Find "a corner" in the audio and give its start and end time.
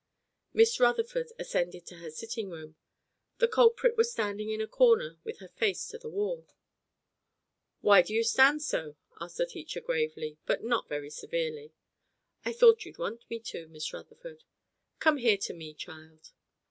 4.59-5.19